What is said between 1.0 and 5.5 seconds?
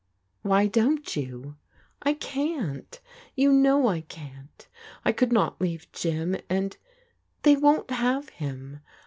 you?"" I can't. You know I can't I could